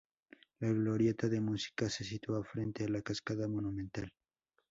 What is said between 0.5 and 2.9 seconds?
La glorieta de música se sitúa frente a